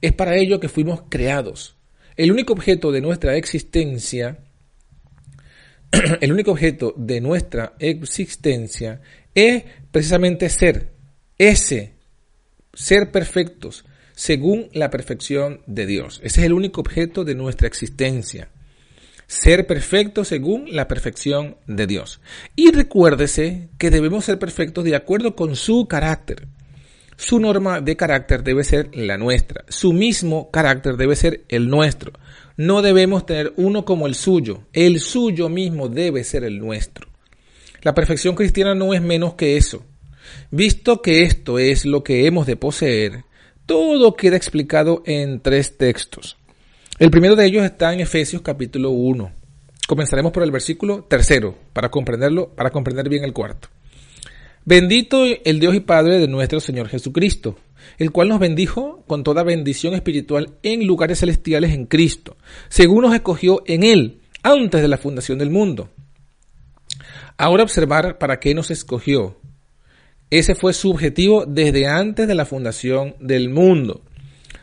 Es 0.00 0.12
para 0.12 0.36
ello 0.36 0.60
que 0.60 0.68
fuimos 0.68 1.02
creados. 1.08 1.77
El 2.18 2.32
único 2.32 2.52
objeto 2.52 2.90
de 2.90 3.00
nuestra 3.00 3.36
existencia, 3.36 4.38
el 6.20 6.32
único 6.32 6.50
objeto 6.50 6.92
de 6.96 7.20
nuestra 7.20 7.74
existencia 7.78 9.00
es 9.36 9.62
precisamente 9.92 10.48
ser, 10.48 10.94
ese, 11.38 11.94
ser 12.74 13.12
perfectos, 13.12 13.84
según 14.16 14.68
la 14.72 14.90
perfección 14.90 15.62
de 15.68 15.86
Dios. 15.86 16.20
Ese 16.24 16.40
es 16.40 16.46
el 16.46 16.54
único 16.54 16.80
objeto 16.80 17.22
de 17.22 17.36
nuestra 17.36 17.68
existencia. 17.68 18.48
Ser 19.28 19.68
perfectos 19.68 20.26
según 20.26 20.74
la 20.74 20.88
perfección 20.88 21.56
de 21.68 21.86
Dios. 21.86 22.20
Y 22.56 22.72
recuérdese 22.72 23.68
que 23.78 23.90
debemos 23.90 24.24
ser 24.24 24.40
perfectos 24.40 24.82
de 24.82 24.96
acuerdo 24.96 25.36
con 25.36 25.54
su 25.54 25.86
carácter. 25.86 26.48
Su 27.20 27.40
norma 27.40 27.80
de 27.80 27.96
carácter 27.96 28.44
debe 28.44 28.62
ser 28.62 28.90
la 28.94 29.18
nuestra. 29.18 29.64
Su 29.68 29.92
mismo 29.92 30.52
carácter 30.52 30.96
debe 30.96 31.16
ser 31.16 31.42
el 31.48 31.68
nuestro. 31.68 32.12
No 32.56 32.80
debemos 32.80 33.26
tener 33.26 33.52
uno 33.56 33.84
como 33.84 34.06
el 34.06 34.14
suyo. 34.14 34.62
El 34.72 35.00
suyo 35.00 35.48
mismo 35.48 35.88
debe 35.88 36.22
ser 36.22 36.44
el 36.44 36.60
nuestro. 36.60 37.08
La 37.82 37.92
perfección 37.92 38.36
cristiana 38.36 38.76
no 38.76 38.94
es 38.94 39.02
menos 39.02 39.34
que 39.34 39.56
eso. 39.56 39.84
Visto 40.52 41.02
que 41.02 41.24
esto 41.24 41.58
es 41.58 41.84
lo 41.84 42.04
que 42.04 42.26
hemos 42.26 42.46
de 42.46 42.54
poseer, 42.54 43.24
todo 43.66 44.14
queda 44.14 44.36
explicado 44.36 45.02
en 45.04 45.40
tres 45.40 45.76
textos. 45.76 46.36
El 47.00 47.10
primero 47.10 47.34
de 47.34 47.46
ellos 47.46 47.64
está 47.64 47.92
en 47.92 47.98
Efesios 47.98 48.42
capítulo 48.42 48.90
1. 48.90 49.32
Comenzaremos 49.88 50.30
por 50.30 50.44
el 50.44 50.52
versículo 50.52 51.02
tercero 51.02 51.56
para 51.72 51.90
comprenderlo, 51.90 52.50
para 52.50 52.70
comprender 52.70 53.08
bien 53.08 53.24
el 53.24 53.32
cuarto. 53.32 53.68
Bendito 54.68 55.24
el 55.24 55.60
Dios 55.60 55.74
y 55.74 55.80
Padre 55.80 56.18
de 56.18 56.28
nuestro 56.28 56.60
Señor 56.60 56.90
Jesucristo, 56.90 57.56
el 57.96 58.12
cual 58.12 58.28
nos 58.28 58.38
bendijo 58.38 59.02
con 59.06 59.24
toda 59.24 59.42
bendición 59.42 59.94
espiritual 59.94 60.58
en 60.62 60.86
lugares 60.86 61.20
celestiales 61.20 61.72
en 61.72 61.86
Cristo, 61.86 62.36
según 62.68 63.04
nos 63.04 63.14
escogió 63.14 63.62
en 63.64 63.82
Él 63.82 64.20
antes 64.42 64.82
de 64.82 64.88
la 64.88 64.98
fundación 64.98 65.38
del 65.38 65.48
mundo. 65.48 65.88
Ahora 67.38 67.62
observar 67.62 68.18
para 68.18 68.40
qué 68.40 68.52
nos 68.52 68.70
escogió. 68.70 69.38
Ese 70.28 70.54
fue 70.54 70.74
su 70.74 70.90
objetivo 70.90 71.46
desde 71.46 71.86
antes 71.86 72.28
de 72.28 72.34
la 72.34 72.44
fundación 72.44 73.14
del 73.20 73.48
mundo, 73.48 74.02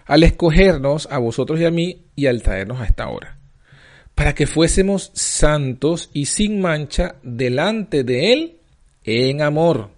al 0.06 0.22
escogernos 0.22 1.08
a 1.10 1.18
vosotros 1.18 1.60
y 1.60 1.66
a 1.66 1.72
mí 1.72 2.04
y 2.16 2.28
al 2.28 2.44
traernos 2.44 2.80
a 2.80 2.86
esta 2.86 3.10
hora, 3.10 3.40
para 4.14 4.36
que 4.36 4.46
fuésemos 4.46 5.10
santos 5.16 6.12
y 6.14 6.28
sin 6.28 6.62
mancha 6.62 7.16
delante 7.24 8.04
de 8.04 8.34
Él 8.34 8.58
en 9.04 9.42
amor 9.42 9.95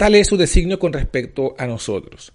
Tal 0.00 0.14
es 0.14 0.28
su 0.28 0.38
designio 0.38 0.78
con 0.78 0.94
respecto 0.94 1.54
a 1.58 1.66
nosotros. 1.66 2.32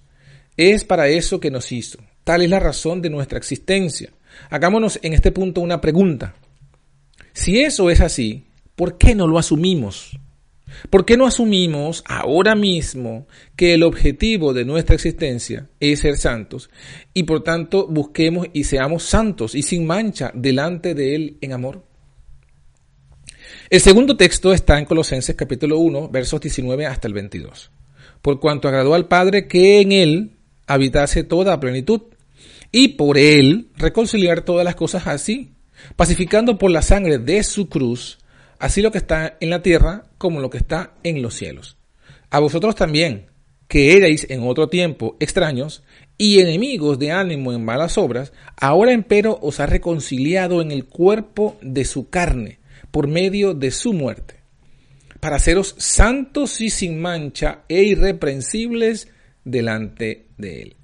Es 0.56 0.84
para 0.84 1.08
eso 1.08 1.40
que 1.40 1.50
nos 1.50 1.72
hizo. 1.72 1.98
Tal 2.24 2.44
es 2.44 2.50
la 2.52 2.60
razón 2.60 3.02
de 3.02 3.10
nuestra 3.10 3.40
existencia. 3.40 4.12
Hagámonos 4.52 5.00
en 5.02 5.14
este 5.14 5.32
punto 5.32 5.62
una 5.62 5.82
pregunta. 5.82 6.36
Si 7.34 7.62
eso 7.62 7.90
es 7.90 8.02
así, 8.02 8.46
¿por 8.76 9.00
qué 9.00 9.16
no 9.16 9.26
lo 9.26 9.40
asumimos? 9.40 10.16
¿Por 10.92 11.06
qué 11.06 11.18
no 11.18 11.26
asumimos 11.26 12.04
ahora 12.06 12.54
mismo 12.54 13.26
que 13.56 13.74
el 13.74 13.82
objetivo 13.82 14.54
de 14.54 14.64
nuestra 14.64 14.94
existencia 14.94 15.68
es 15.80 16.02
ser 16.02 16.18
santos 16.18 16.70
y 17.16 17.24
por 17.24 17.44
tanto 17.44 17.88
busquemos 17.88 18.46
y 18.54 18.66
seamos 18.66 19.02
santos 19.06 19.56
y 19.56 19.64
sin 19.64 19.88
mancha 19.88 20.32
delante 20.36 20.94
de 20.94 21.16
Él 21.16 21.38
en 21.42 21.54
amor? 21.54 21.95
El 23.70 23.82
segundo 23.82 24.16
texto 24.16 24.54
está 24.54 24.78
en 24.78 24.86
Colosenses 24.86 25.36
capítulo 25.36 25.80
1, 25.80 26.10
versos 26.10 26.40
19 26.42 26.86
hasta 26.86 27.08
el 27.08 27.14
22. 27.14 27.72
Por 28.22 28.40
cuanto 28.40 28.68
agradó 28.68 28.94
al 28.94 29.08
Padre 29.08 29.48
que 29.48 29.82
en 29.82 29.92
él 29.92 30.32
habitase 30.68 31.24
toda 31.24 31.60
plenitud, 31.60 32.02
y 32.72 32.90
por 32.90 33.18
él 33.18 33.70
reconciliar 33.78 34.42
todas 34.42 34.66
las 34.66 34.76
cosas 34.76 35.08
así, 35.08 35.54
pacificando 35.96 36.58
por 36.58 36.72
la 36.72 36.82
sangre 36.82 37.18
de 37.18 37.44
su 37.44 37.70
cruz, 37.70 38.20
así 38.60 38.82
lo 38.82 38.92
que 38.92 38.98
está 38.98 39.38
en 39.40 39.50
la 39.50 39.62
tierra 39.62 40.06
como 40.18 40.42
lo 40.42 40.50
que 40.50 40.58
está 40.58 40.94
en 41.04 41.22
los 41.22 41.36
cielos. 41.36 41.78
A 42.30 42.40
vosotros 42.40 42.76
también, 42.76 43.28
que 43.68 43.98
erais 43.98 44.28
en 44.30 44.48
otro 44.48 44.68
tiempo 44.68 45.16
extraños 45.20 45.84
y 46.18 46.40
enemigos 46.40 47.00
de 47.00 47.12
ánimo 47.12 47.52
en 47.54 47.64
malas 47.64 47.98
obras, 47.98 48.34
ahora 48.58 48.92
empero 48.92 49.40
os 49.42 49.60
ha 49.60 49.66
reconciliado 49.66 50.62
en 50.62 50.72
el 50.72 50.86
cuerpo 50.86 51.58
de 51.62 51.86
su 51.86 52.10
carne, 52.10 52.60
por 52.96 53.10
medio 53.10 53.54
de 53.54 53.72
su 53.72 53.92
muerte, 53.92 54.36
para 55.20 55.36
haceros 55.36 55.76
santos 55.78 56.62
y 56.62 56.70
sin 56.70 57.02
mancha 57.02 57.64
e 57.68 57.84
irreprensibles 57.84 59.10
delante 59.44 60.28
de 60.38 60.62
Él. 60.62 60.76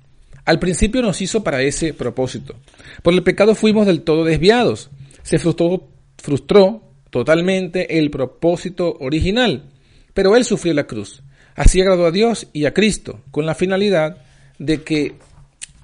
Al 0.43 0.59
principio 0.59 1.01
nos 1.01 1.21
hizo 1.21 1.41
para 1.41 1.61
ese 1.61 1.93
propósito. 1.93 2.57
Por 3.01 3.13
el 3.13 3.23
pecado 3.23 3.55
fuimos 3.55 3.87
del 3.87 4.01
todo 4.01 4.25
desviados. 4.25 4.89
Se 5.23 5.39
frustró, 5.39 5.87
frustró 6.17 6.83
totalmente 7.11 7.97
el 7.97 8.11
propósito 8.11 8.97
original, 8.99 9.69
pero 10.13 10.35
Él 10.35 10.43
sufrió 10.43 10.73
la 10.73 10.87
cruz. 10.87 11.23
Así 11.55 11.79
agradó 11.79 12.07
a 12.07 12.11
Dios 12.11 12.49
y 12.51 12.65
a 12.65 12.73
Cristo, 12.73 13.21
con 13.31 13.45
la 13.45 13.55
finalidad 13.55 14.17
de 14.59 14.83
que 14.83 15.15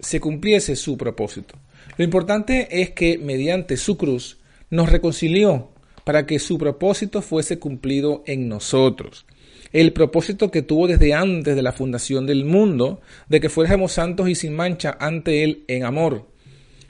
se 0.02 0.20
cumpliese 0.20 0.76
su 0.76 0.98
propósito. 0.98 1.58
Lo 1.96 2.04
importante 2.04 2.82
es 2.82 2.92
que 2.92 3.18
mediante 3.18 3.78
su 3.78 3.96
cruz 3.96 4.40
nos 4.70 4.92
reconcilió 4.92 5.72
para 6.08 6.26
que 6.26 6.40
su 6.40 6.58
propósito 6.58 7.22
fuese 7.22 7.60
cumplido 7.60 8.24
en 8.28 8.48
nosotros. 8.48 9.26
El 9.74 9.92
propósito 9.92 10.50
que 10.52 10.62
tuvo 10.62 10.88
desde 10.88 11.14
antes 11.14 11.54
de 11.54 11.62
la 11.62 11.74
fundación 11.74 12.26
del 12.26 12.46
mundo, 12.46 13.02
de 13.28 13.42
que 13.42 13.50
fuéramos 13.50 13.92
santos 13.92 14.30
y 14.30 14.36
sin 14.36 14.56
mancha 14.56 14.96
ante 15.02 15.44
Él 15.44 15.66
en 15.68 15.84
amor. 15.84 16.30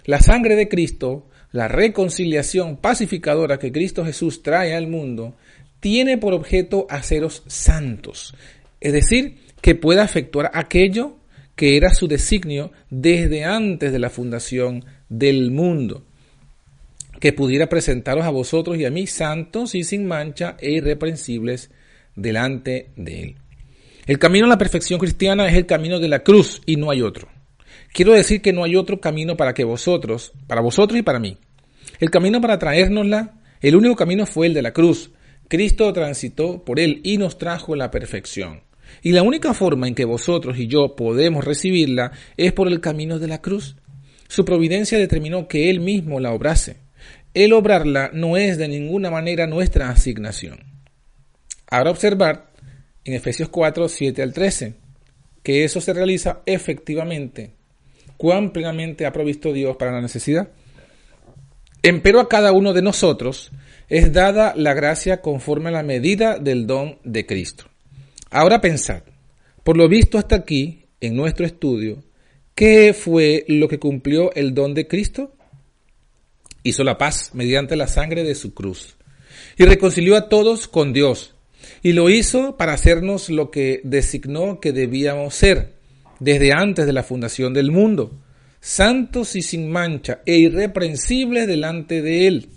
La 0.05 0.19
sangre 0.21 0.55
de 0.55 0.69
Cristo, 0.69 1.25
la 1.51 1.67
reconciliación 1.67 2.77
pacificadora 2.77 3.57
que 3.57 3.71
Cristo 3.71 4.05
Jesús 4.05 4.43
trae 4.43 4.75
al 4.75 4.85
mundo, 4.85 5.35
tiene 5.79 6.19
por 6.19 6.35
objeto 6.35 6.85
haceros 6.87 7.41
santos, 7.47 8.35
es 8.79 8.93
decir, 8.93 9.39
que 9.61 9.73
pueda 9.73 10.05
efectuar 10.05 10.51
aquello 10.53 11.17
que 11.55 11.75
era 11.75 11.91
su 11.91 12.07
designio 12.07 12.71
desde 12.91 13.45
antes 13.45 13.91
de 13.91 13.97
la 13.97 14.11
fundación 14.11 14.85
del 15.09 15.49
mundo 15.49 16.06
que 17.19 17.33
pudiera 17.33 17.67
presentaros 17.67 18.25
a 18.25 18.29
vosotros 18.29 18.77
y 18.77 18.85
a 18.85 18.91
mí 18.91 19.07
santos 19.07 19.75
y 19.75 19.83
sin 19.83 20.07
mancha 20.07 20.55
e 20.59 20.71
irreprensibles 20.71 21.71
delante 22.15 22.91
de 22.95 23.23
Él. 23.23 23.35
El 24.05 24.19
camino 24.19 24.45
a 24.45 24.49
la 24.49 24.57
perfección 24.57 24.99
cristiana 24.99 25.47
es 25.47 25.55
el 25.55 25.65
camino 25.65 25.99
de 25.99 26.07
la 26.07 26.19
cruz 26.19 26.61
y 26.65 26.77
no 26.77 26.91
hay 26.91 27.01
otro. 27.01 27.27
Quiero 27.93 28.13
decir 28.13 28.41
que 28.41 28.53
no 28.53 28.63
hay 28.63 28.75
otro 28.75 29.01
camino 29.01 29.35
para 29.35 29.53
que 29.53 29.63
vosotros, 29.63 30.31
para 30.47 30.61
vosotros 30.61 30.99
y 30.99 31.03
para 31.03 31.19
mí. 31.19 31.37
El 31.99 32.09
camino 32.09 32.39
para 32.39 32.59
traérnosla, 32.59 33.41
el 33.61 33.75
único 33.75 33.95
camino 33.95 34.25
fue 34.25 34.47
el 34.47 34.53
de 34.53 34.61
la 34.61 34.71
cruz. 34.71 35.11
Cristo 35.47 35.91
transitó 35.93 36.63
por 36.63 36.79
él 36.79 37.01
y 37.03 37.17
nos 37.17 37.37
trajo 37.37 37.75
la 37.75 37.91
perfección. 37.91 38.61
Y 39.01 39.11
la 39.11 39.23
única 39.23 39.53
forma 39.53 39.87
en 39.87 39.95
que 39.95 40.05
vosotros 40.05 40.57
y 40.57 40.67
yo 40.67 40.95
podemos 40.95 41.43
recibirla 41.43 42.11
es 42.37 42.53
por 42.53 42.67
el 42.67 42.79
camino 42.79 43.19
de 43.19 43.27
la 43.27 43.41
cruz. 43.41 43.75
Su 44.27 44.45
providencia 44.45 44.97
determinó 44.97 45.47
que 45.47 45.69
Él 45.69 45.79
mismo 45.79 46.19
la 46.19 46.31
obrase. 46.31 46.86
El 47.37 47.53
obrarla 47.53 48.09
no 48.13 48.35
es 48.35 48.57
de 48.57 48.67
ninguna 48.67 49.11
manera 49.11 49.45
nuestra 49.45 49.91
asignación. 49.91 50.57
Ahora 51.69 51.91
observar 51.91 52.49
en 53.03 53.13
Efesios 53.13 53.49
4, 53.49 53.87
7 53.89 54.23
al 54.23 54.33
13, 54.33 54.73
que 55.43 55.63
eso 55.63 55.79
se 55.79 55.93
realiza 55.93 56.41
efectivamente. 56.47 57.51
Cuán 58.17 58.49
plenamente 58.49 59.05
ha 59.05 59.13
provisto 59.13 59.53
Dios 59.53 59.77
para 59.77 59.91
la 59.91 60.01
necesidad. 60.01 60.49
Empero 61.83 62.21
a 62.21 62.27
cada 62.27 62.53
uno 62.53 62.73
de 62.73 62.81
nosotros 62.81 63.51
es 63.87 64.11
dada 64.11 64.55
la 64.55 64.73
gracia 64.73 65.21
conforme 65.21 65.69
a 65.69 65.73
la 65.73 65.83
medida 65.83 66.39
del 66.39 66.65
don 66.65 66.97
de 67.03 67.27
Cristo. 67.27 67.65
Ahora 68.31 68.61
pensad, 68.61 69.03
Por 69.63 69.77
lo 69.77 69.87
visto 69.87 70.17
hasta 70.17 70.37
aquí, 70.37 70.87
en 71.01 71.15
nuestro 71.15 71.45
estudio, 71.45 72.03
¿qué 72.55 72.95
fue 72.95 73.45
lo 73.47 73.67
que 73.67 73.77
cumplió 73.77 74.33
el 74.33 74.55
don 74.55 74.73
de 74.73 74.87
Cristo? 74.87 75.36
Hizo 76.63 76.83
la 76.83 76.97
paz 76.97 77.31
mediante 77.33 77.75
la 77.75 77.87
sangre 77.87 78.23
de 78.23 78.35
su 78.35 78.53
cruz 78.53 78.97
y 79.57 79.65
reconcilió 79.65 80.15
a 80.15 80.29
todos 80.29 80.67
con 80.67 80.93
Dios. 80.93 81.33
Y 81.83 81.93
lo 81.93 82.09
hizo 82.09 82.57
para 82.57 82.73
hacernos 82.73 83.29
lo 83.29 83.51
que 83.51 83.81
designó 83.83 84.59
que 84.59 84.71
debíamos 84.71 85.35
ser 85.35 85.73
desde 86.19 86.53
antes 86.53 86.85
de 86.85 86.93
la 86.93 87.03
fundación 87.03 87.53
del 87.53 87.71
mundo, 87.71 88.19
santos 88.59 89.35
y 89.35 89.41
sin 89.41 89.69
mancha 89.69 90.21
e 90.25 90.37
irreprensibles 90.37 91.47
delante 91.47 92.01
de 92.01 92.27
Él. 92.27 92.49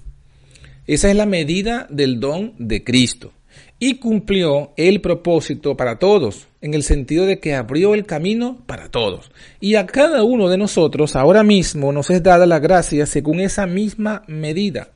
Esa 0.86 1.10
es 1.10 1.16
la 1.16 1.26
medida 1.26 1.86
del 1.90 2.20
don 2.20 2.54
de 2.58 2.82
Cristo. 2.84 3.32
Y 3.80 3.94
cumplió 3.94 4.72
el 4.76 5.00
propósito 5.00 5.76
para 5.76 5.98
todos, 5.98 6.48
en 6.60 6.74
el 6.74 6.82
sentido 6.82 7.24
de 7.24 7.40
que 7.40 7.54
abrió 7.54 7.94
el 7.94 8.04
camino 8.04 8.62
para 8.66 8.90
todos. 8.90 9.32
Y 9.58 9.74
a 9.76 9.86
cada 9.86 10.22
uno 10.22 10.48
de 10.50 10.58
nosotros 10.58 11.16
ahora 11.16 11.42
mismo 11.42 11.90
nos 11.90 12.10
es 12.10 12.22
dada 12.22 12.44
la 12.44 12.58
gracia 12.58 13.06
según 13.06 13.40
esa 13.40 13.66
misma 13.66 14.22
medida. 14.28 14.90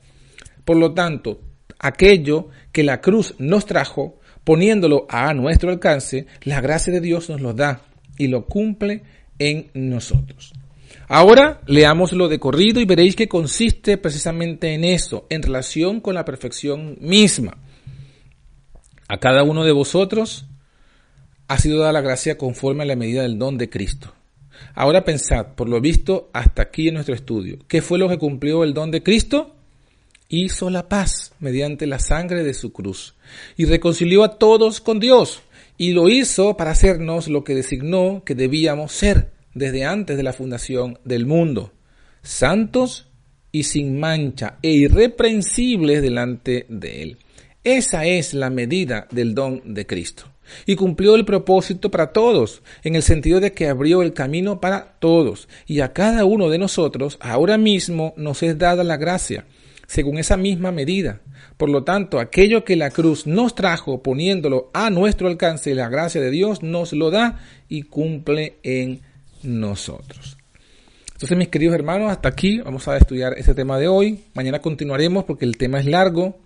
Por 0.63 0.77
lo 0.77 0.93
tanto, 0.93 1.41
aquello 1.79 2.49
que 2.71 2.83
la 2.83 3.01
cruz 3.01 3.33
nos 3.39 3.65
trajo, 3.65 4.19
poniéndolo 4.43 5.07
a 5.09 5.33
nuestro 5.33 5.71
alcance, 5.71 6.27
la 6.43 6.61
gracia 6.61 6.93
de 6.93 7.01
Dios 7.01 7.27
nos 7.29 7.41
lo 7.41 7.53
da 7.53 7.81
y 8.17 8.27
lo 8.27 8.45
cumple 8.45 9.01
en 9.39 9.71
nosotros. 9.73 10.53
Ahora 11.07 11.61
leámoslo 11.67 12.27
de 12.27 12.39
corrido 12.39 12.79
y 12.79 12.85
veréis 12.85 13.15
que 13.15 13.27
consiste 13.27 13.97
precisamente 13.97 14.73
en 14.73 14.83
eso, 14.83 15.25
en 15.29 15.41
relación 15.41 16.01
con 16.01 16.15
la 16.15 16.25
perfección 16.25 16.97
misma. 16.99 17.57
A 19.07 19.19
cada 19.19 19.43
uno 19.43 19.63
de 19.63 19.71
vosotros 19.71 20.45
ha 21.47 21.59
sido 21.59 21.79
dada 21.79 21.93
la 21.93 22.01
gracia 22.01 22.37
conforme 22.37 22.83
a 22.83 22.87
la 22.87 22.95
medida 22.95 23.21
del 23.21 23.37
don 23.37 23.57
de 23.57 23.69
Cristo. 23.69 24.13
Ahora 24.73 25.05
pensad, 25.05 25.53
por 25.55 25.69
lo 25.69 25.79
visto, 25.79 26.29
hasta 26.33 26.63
aquí 26.63 26.87
en 26.87 26.95
nuestro 26.95 27.13
estudio, 27.13 27.59
¿qué 27.67 27.81
fue 27.81 27.99
lo 27.99 28.09
que 28.09 28.17
cumplió 28.17 28.63
el 28.63 28.73
don 28.73 28.89
de 28.89 29.03
Cristo? 29.03 29.55
Hizo 30.27 30.71
la 30.71 30.89
paz 30.89 31.33
mediante 31.39 31.85
la 31.85 31.99
sangre 31.99 32.43
de 32.43 32.55
su 32.55 32.73
cruz 32.73 33.13
y 33.57 33.65
reconcilió 33.65 34.23
a 34.23 34.39
todos 34.39 34.81
con 34.81 34.99
Dios 34.99 35.43
y 35.77 35.91
lo 35.91 36.09
hizo 36.09 36.57
para 36.57 36.71
hacernos 36.71 37.27
lo 37.27 37.43
que 37.43 37.53
designó 37.53 38.23
que 38.25 38.33
debíamos 38.33 38.91
ser 38.91 39.31
desde 39.53 39.85
antes 39.85 40.17
de 40.17 40.23
la 40.23 40.33
fundación 40.33 40.97
del 41.03 41.27
mundo, 41.27 41.73
santos 42.23 43.07
y 43.51 43.63
sin 43.63 43.99
mancha 43.99 44.57
e 44.63 44.71
irreprensibles 44.71 46.01
delante 46.01 46.65
de 46.69 47.03
Él. 47.03 47.17
Esa 47.65 48.05
es 48.05 48.35
la 48.35 48.51
medida 48.51 49.07
del 49.09 49.33
don 49.33 49.73
de 49.73 49.87
Cristo. 49.87 50.25
Y 50.67 50.75
cumplió 50.75 51.15
el 51.15 51.25
propósito 51.25 51.89
para 51.89 52.13
todos, 52.13 52.61
en 52.83 52.95
el 52.95 53.01
sentido 53.01 53.39
de 53.39 53.53
que 53.53 53.67
abrió 53.67 54.03
el 54.03 54.13
camino 54.13 54.61
para 54.61 54.93
todos. 54.99 55.49
Y 55.65 55.79
a 55.79 55.91
cada 55.91 56.25
uno 56.25 56.49
de 56.49 56.59
nosotros 56.59 57.17
ahora 57.19 57.57
mismo 57.57 58.13
nos 58.17 58.43
es 58.43 58.59
dada 58.59 58.83
la 58.83 58.97
gracia, 58.97 59.45
según 59.87 60.19
esa 60.19 60.37
misma 60.37 60.71
medida. 60.71 61.21
Por 61.57 61.69
lo 61.69 61.83
tanto, 61.83 62.19
aquello 62.19 62.63
que 62.63 62.75
la 62.75 62.91
cruz 62.91 63.25
nos 63.25 63.55
trajo 63.55 64.03
poniéndolo 64.03 64.69
a 64.71 64.91
nuestro 64.91 65.27
alcance, 65.27 65.73
la 65.73 65.89
gracia 65.89 66.21
de 66.21 66.29
Dios 66.29 66.61
nos 66.61 66.93
lo 66.93 67.09
da 67.09 67.39
y 67.67 67.81
cumple 67.81 68.57
en 68.61 69.01
nosotros. 69.41 70.37
Entonces, 71.13 71.35
mis 71.35 71.47
queridos 71.47 71.73
hermanos, 71.73 72.11
hasta 72.11 72.29
aquí 72.29 72.59
vamos 72.59 72.87
a 72.87 72.95
estudiar 72.97 73.33
este 73.39 73.55
tema 73.55 73.79
de 73.79 73.87
hoy. 73.87 74.25
Mañana 74.35 74.59
continuaremos 74.59 75.23
porque 75.23 75.45
el 75.45 75.57
tema 75.57 75.79
es 75.79 75.87
largo, 75.87 76.37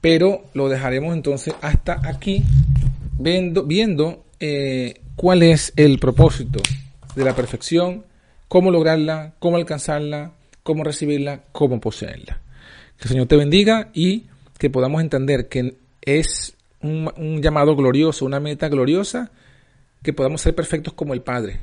pero 0.00 0.44
lo 0.54 0.68
dejaremos 0.68 1.14
entonces 1.14 1.54
hasta 1.60 2.00
aquí, 2.08 2.42
viendo, 3.18 4.24
eh, 4.40 5.00
cuál 5.16 5.42
es 5.42 5.72
el 5.76 5.98
propósito 5.98 6.60
de 7.14 7.24
la 7.24 7.34
perfección, 7.34 8.04
cómo 8.48 8.70
lograrla, 8.70 9.34
cómo 9.38 9.56
alcanzarla, 9.56 10.32
cómo 10.62 10.84
recibirla, 10.84 11.42
cómo 11.52 11.80
poseerla. 11.80 12.40
Que 12.98 13.04
el 13.04 13.08
Señor 13.08 13.26
te 13.26 13.36
bendiga 13.36 13.90
y 13.94 14.26
que 14.58 14.70
podamos 14.70 15.00
entender 15.00 15.48
que 15.48 15.76
es 16.02 16.56
un, 16.80 17.10
un 17.16 17.42
llamado 17.42 17.74
glorioso, 17.74 18.24
una 18.24 18.40
meta 18.40 18.68
gloriosa, 18.68 19.30
que 20.02 20.12
podamos 20.12 20.40
ser 20.40 20.54
perfectos 20.54 20.92
como 20.94 21.14
el 21.14 21.22
Padre 21.22 21.60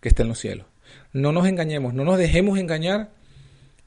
que 0.00 0.08
está 0.08 0.22
en 0.22 0.28
los 0.28 0.38
cielos. 0.38 0.66
No 1.12 1.32
nos 1.32 1.46
engañemos, 1.46 1.94
no 1.94 2.04
nos 2.04 2.18
dejemos 2.18 2.58
engañar 2.58 3.10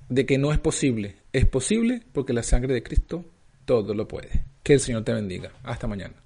de 0.10 0.26
que 0.26 0.38
no 0.38 0.52
es 0.52 0.60
posible. 0.60 1.16
Es 1.32 1.46
posible 1.46 2.02
porque 2.12 2.34
la 2.34 2.44
sangre 2.44 2.74
de 2.74 2.84
Cristo 2.84 3.26
todo 3.66 3.94
lo 3.94 4.08
puede. 4.08 4.46
Que 4.64 4.74
el 4.74 4.80
Señor 4.80 5.04
te 5.04 5.14
bendiga. 5.14 5.52
Hasta 5.64 5.88
mañana. 5.88 6.23